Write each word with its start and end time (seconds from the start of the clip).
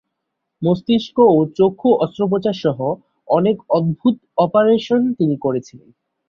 মস্তিষ্ক 0.61 1.17
ও 1.29 1.39
চক্ষু 1.57 1.89
অস্ত্রোপচার 2.03 2.55
সহ 2.63 2.79
অনেক 3.27 3.57
অদ্ভুত 3.69 4.15
অপারেশন 4.37 5.01
তিনি 5.19 5.35
করেছিলেন। 5.45 5.89